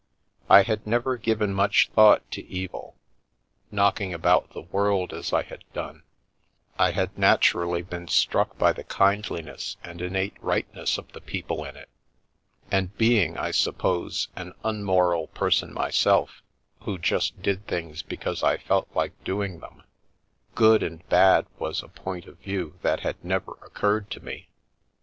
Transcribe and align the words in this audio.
I 0.49 0.63
had 0.63 0.87
never 0.87 1.15
given 1.15 1.53
much 1.53 1.91
thought 1.93 2.31
to 2.31 2.43
evil; 2.47 2.95
knocking 3.69 4.15
about 4.15 4.49
the 4.49 4.63
world 4.63 5.13
as 5.13 5.31
I 5.31 5.43
had 5.43 5.63
done, 5.73 6.01
I 6.79 6.89
had 6.89 7.15
naturally 7.19 7.83
been 7.83 8.07
struck 8.07 8.57
by 8.57 8.73
the 8.73 8.83
kindliness 8.83 9.77
and 9.83 10.01
innate 10.01 10.41
Tightness 10.41 10.97
of 10.97 11.11
the 11.11 11.21
people 11.21 11.63
in 11.65 11.75
it, 11.75 11.87
and 12.71 12.97
being, 12.97 13.37
I 13.37 13.51
suppose, 13.51 14.27
an 14.35 14.53
un 14.63 14.83
moral 14.83 15.27
person 15.27 15.71
myself, 15.71 16.41
who 16.79 16.97
just 16.97 17.39
did 17.43 17.67
things 17.67 18.01
because 18.01 18.41
I 18.41 18.57
felt 18.57 18.89
like 18.95 19.23
doing 19.23 19.59
them," 19.59 19.83
good" 20.55 20.81
and" 20.81 21.07
bad" 21.09 21.45
was 21.59 21.83
a 21.83 21.87
point 21.87 22.25
of 22.25 22.39
view 22.39 22.73
that 22.81 23.01
had 23.01 23.23
never 23.23 23.51
occurred 23.61 24.09
to 24.09 24.19
me. 24.19 24.49